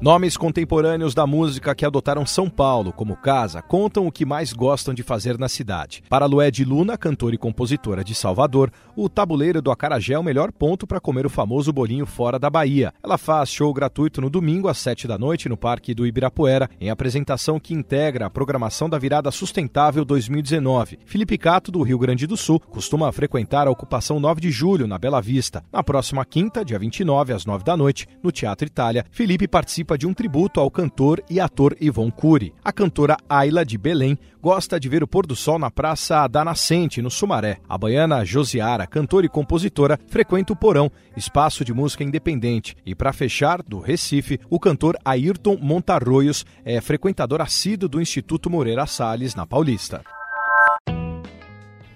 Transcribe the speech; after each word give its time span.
Nomes 0.00 0.36
contemporâneos 0.36 1.12
da 1.12 1.26
música 1.26 1.74
que 1.74 1.84
adotaram 1.84 2.24
São 2.24 2.48
Paulo 2.48 2.92
como 2.92 3.16
casa 3.16 3.60
contam 3.60 4.06
o 4.06 4.12
que 4.12 4.24
mais 4.24 4.52
gostam 4.52 4.94
de 4.94 5.02
fazer 5.02 5.36
na 5.36 5.48
cidade. 5.48 6.04
Para 6.08 6.24
Lued 6.24 6.64
Luna, 6.64 6.96
cantora 6.96 7.34
e 7.34 7.38
compositora 7.38 8.04
de 8.04 8.14
Salvador, 8.14 8.70
o 8.94 9.08
tabuleiro 9.08 9.60
do 9.60 9.72
Acarajé 9.72 10.14
é 10.14 10.18
o 10.18 10.22
melhor 10.22 10.52
ponto 10.52 10.86
para 10.86 11.00
comer 11.00 11.26
o 11.26 11.30
famoso 11.30 11.72
bolinho 11.72 12.06
fora 12.06 12.38
da 12.38 12.48
Bahia. 12.48 12.94
Ela 13.02 13.18
faz 13.18 13.48
show 13.50 13.74
gratuito 13.74 14.20
no 14.20 14.30
domingo 14.30 14.68
às 14.68 14.78
7 14.78 15.08
da 15.08 15.18
noite 15.18 15.48
no 15.48 15.56
Parque 15.56 15.92
do 15.92 16.06
Ibirapuera, 16.06 16.70
em 16.80 16.90
apresentação 16.90 17.58
que 17.58 17.74
integra 17.74 18.26
a 18.26 18.30
programação 18.30 18.88
da 18.88 19.00
Virada 19.00 19.32
Sustentável 19.32 20.04
2019. 20.04 21.00
Felipe 21.06 21.36
Cato, 21.36 21.72
do 21.72 21.82
Rio 21.82 21.98
Grande 21.98 22.24
do 22.24 22.36
Sul, 22.36 22.60
costuma 22.60 23.10
frequentar 23.10 23.66
a 23.66 23.70
ocupação 23.72 24.20
9 24.20 24.40
de 24.40 24.52
julho, 24.52 24.86
na 24.86 24.96
Bela 24.96 25.20
Vista. 25.20 25.64
Na 25.72 25.82
próxima 25.82 26.24
quinta, 26.24 26.64
dia 26.64 26.78
29, 26.78 27.32
às 27.32 27.44
9 27.44 27.64
da 27.64 27.76
noite, 27.76 28.06
no 28.22 28.30
Teatro 28.30 28.64
Itália, 28.64 29.04
Felipe 29.10 29.48
participa 29.48 29.87
de 29.96 30.06
um 30.06 30.12
tributo 30.12 30.60
ao 30.60 30.70
cantor 30.70 31.22
e 31.30 31.38
ator 31.38 31.76
Ivon 31.80 32.10
Cury. 32.10 32.52
A 32.64 32.72
cantora 32.72 33.16
Ayla 33.28 33.64
de 33.64 33.78
Belém 33.78 34.18
gosta 34.42 34.78
de 34.78 34.88
ver 34.88 35.02
o 35.02 35.08
pôr 35.08 35.26
do 35.26 35.36
sol 35.36 35.58
na 35.58 35.70
Praça 35.70 36.26
da 36.26 36.44
Nascente, 36.44 37.00
no 37.00 37.10
Sumaré. 37.10 37.58
A 37.68 37.78
baiana 37.78 38.24
Josiara, 38.24 38.86
cantora 38.86 39.26
e 39.26 39.28
compositora, 39.28 39.98
frequenta 40.08 40.52
o 40.52 40.56
Porão, 40.56 40.90
espaço 41.16 41.64
de 41.64 41.72
música 41.72 42.04
independente. 42.04 42.76
E 42.84 42.94
para 42.94 43.12
fechar, 43.12 43.62
do 43.62 43.78
Recife, 43.78 44.40
o 44.50 44.58
cantor 44.58 44.96
Ayrton 45.04 45.56
Montarroios 45.60 46.44
é 46.64 46.80
frequentador 46.80 47.40
assíduo 47.40 47.88
do 47.88 48.00
Instituto 48.00 48.50
Moreira 48.50 48.86
Salles, 48.86 49.34
na 49.34 49.46
Paulista. 49.46 50.02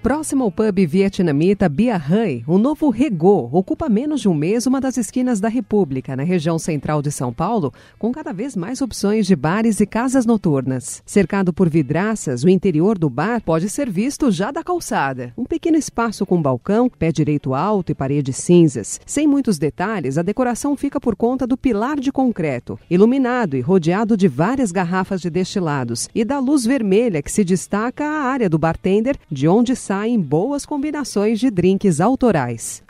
Próximo 0.02 0.42
ao 0.42 0.50
pub 0.50 0.84
vietnamita 0.84 1.68
Bia 1.68 1.96
Hoi, 1.96 2.42
o 2.48 2.58
novo 2.58 2.90
Regô 2.90 3.48
ocupa 3.52 3.88
menos 3.88 4.20
de 4.20 4.28
um 4.28 4.34
mês 4.34 4.66
uma 4.66 4.80
das 4.80 4.96
esquinas 4.96 5.38
da 5.38 5.48
República, 5.48 6.16
na 6.16 6.24
região 6.24 6.58
central 6.58 7.00
de 7.00 7.12
São 7.12 7.32
Paulo, 7.32 7.72
com 8.00 8.10
cada 8.10 8.32
vez 8.32 8.56
mais 8.56 8.82
opções 8.82 9.28
de 9.28 9.36
bares 9.36 9.78
e 9.78 9.86
casas 9.86 10.26
noturnas. 10.26 11.04
Cercado 11.06 11.52
por 11.52 11.70
vidraças, 11.70 12.42
o 12.42 12.48
interior 12.48 12.98
do 12.98 13.08
bar 13.08 13.40
pode 13.42 13.70
ser 13.70 13.88
visto 13.88 14.28
já 14.32 14.50
da 14.50 14.64
calçada. 14.64 15.32
Um 15.38 15.44
pequeno 15.44 15.76
espaço 15.76 16.26
com 16.26 16.42
balcão, 16.42 16.90
pé 16.90 17.12
direito 17.12 17.54
alto 17.54 17.92
e 17.92 17.94
paredes 17.94 18.38
cinzas. 18.38 19.00
Sem 19.06 19.28
muitos 19.28 19.56
detalhes, 19.56 20.18
a 20.18 20.22
decoração 20.22 20.76
fica 20.76 20.98
por 20.98 21.14
conta 21.14 21.46
do 21.46 21.56
pilar 21.56 22.00
de 22.00 22.10
concreto, 22.10 22.76
iluminado 22.90 23.56
e 23.56 23.60
rodeado 23.60 24.16
de 24.16 24.26
várias 24.26 24.72
garrafas 24.72 25.20
de 25.20 25.30
destilados, 25.30 26.08
e 26.12 26.24
da 26.24 26.40
luz 26.40 26.66
vermelha 26.66 27.22
que 27.22 27.30
se 27.30 27.44
destaca 27.44 28.04
a 28.04 28.24
área 28.24 28.50
do 28.50 28.58
bartender, 28.58 29.16
de 29.30 29.46
onde 29.46 29.76
sai 29.76 29.91
saem 29.92 30.18
boas 30.18 30.64
combinações 30.64 31.38
de 31.38 31.50
drinks 31.50 32.00
autorais. 32.00 32.82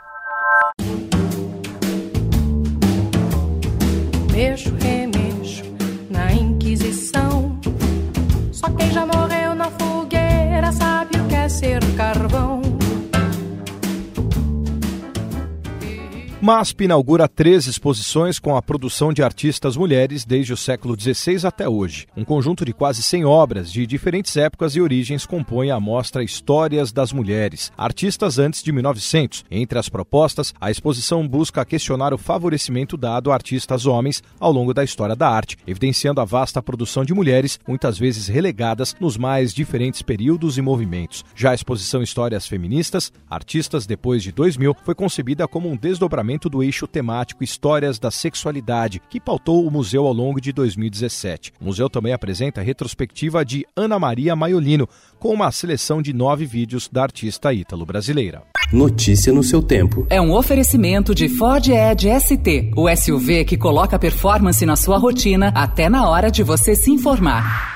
Mexo, 4.31 4.73
MASP 16.45 16.83
inaugura 16.83 17.25
três 17.25 17.67
exposições 17.67 18.37
com 18.37 18.57
a 18.57 18.61
produção 18.61 19.13
de 19.13 19.23
artistas 19.23 19.77
mulheres 19.77 20.25
desde 20.25 20.51
o 20.51 20.57
século 20.57 20.93
XVI 20.99 21.47
até 21.47 21.69
hoje. 21.69 22.05
Um 22.17 22.25
conjunto 22.25 22.65
de 22.65 22.73
quase 22.73 23.01
100 23.01 23.23
obras 23.23 23.71
de 23.71 23.87
diferentes 23.87 24.35
épocas 24.35 24.75
e 24.75 24.81
origens 24.81 25.25
compõe 25.25 25.71
a 25.71 25.79
mostra 25.79 26.21
Histórias 26.21 26.91
das 26.91 27.13
Mulheres, 27.13 27.71
artistas 27.77 28.39
antes 28.39 28.61
de 28.61 28.73
1900. 28.73 29.45
Entre 29.49 29.79
as 29.79 29.87
propostas, 29.87 30.53
a 30.59 30.69
exposição 30.69 31.25
busca 31.25 31.63
questionar 31.63 32.13
o 32.13 32.17
favorecimento 32.17 32.97
dado 32.97 33.31
a 33.31 33.35
artistas 33.35 33.85
homens 33.85 34.21
ao 34.37 34.51
longo 34.51 34.73
da 34.73 34.83
história 34.83 35.15
da 35.15 35.29
arte, 35.29 35.57
evidenciando 35.65 36.19
a 36.19 36.25
vasta 36.25 36.61
produção 36.61 37.05
de 37.05 37.13
mulheres, 37.13 37.57
muitas 37.65 37.97
vezes 37.97 38.27
relegadas 38.27 38.93
nos 38.99 39.15
mais 39.15 39.53
diferentes 39.53 40.01
períodos 40.01 40.57
e 40.57 40.61
movimentos. 40.61 41.23
Já 41.33 41.51
a 41.51 41.55
exposição 41.55 42.03
Histórias 42.03 42.45
Feministas, 42.45 43.13
Artistas 43.29 43.85
depois 43.85 44.21
de 44.21 44.33
2000, 44.33 44.75
foi 44.83 44.93
concebida 44.93 45.47
como 45.47 45.69
um 45.69 45.77
desdobramento 45.77 46.32
do 46.49 46.63
eixo 46.63 46.87
temático 46.87 47.43
Histórias 47.43 47.99
da 47.99 48.11
Sexualidade, 48.11 49.01
que 49.09 49.19
pautou 49.19 49.65
o 49.65 49.71
museu 49.71 50.05
ao 50.05 50.13
longo 50.13 50.39
de 50.39 50.51
2017. 50.51 51.53
O 51.59 51.65
museu 51.65 51.89
também 51.89 52.13
apresenta 52.13 52.61
a 52.61 52.63
retrospectiva 52.63 53.43
de 53.43 53.65
Ana 53.75 53.99
Maria 53.99 54.35
Maiolino, 54.35 54.87
com 55.19 55.33
uma 55.33 55.51
seleção 55.51 56.01
de 56.01 56.13
nove 56.13 56.45
vídeos 56.45 56.89
da 56.91 57.03
artista 57.03 57.53
ítalo-brasileira. 57.53 58.43
Notícia 58.71 59.31
no 59.31 59.43
seu 59.43 59.61
tempo. 59.61 60.07
É 60.09 60.19
um 60.19 60.33
oferecimento 60.33 61.13
de 61.13 61.29
Ford 61.29 61.67
Edge 61.67 62.09
ST, 62.19 62.71
o 62.75 62.89
SUV 62.95 63.45
que 63.45 63.57
coloca 63.57 63.99
performance 63.99 64.65
na 64.65 64.75
sua 64.75 64.97
rotina 64.97 65.51
até 65.55 65.89
na 65.89 66.09
hora 66.09 66.31
de 66.31 66.43
você 66.43 66.75
se 66.75 66.91
informar. 66.91 67.72